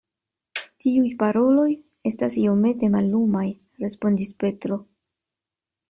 [0.85, 1.67] Tiuj paroloj
[2.11, 3.47] estas iomete mallumaj,
[3.87, 4.85] respondis Petro.